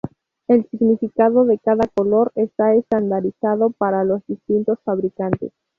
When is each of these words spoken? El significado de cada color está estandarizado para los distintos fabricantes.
El 0.47 0.67
significado 0.71 1.45
de 1.45 1.59
cada 1.59 1.85
color 1.95 2.31
está 2.33 2.73
estandarizado 2.73 3.69
para 3.69 4.03
los 4.03 4.25
distintos 4.25 4.79
fabricantes. 4.83 5.51